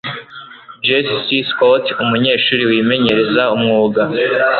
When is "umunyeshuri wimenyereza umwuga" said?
2.03-4.01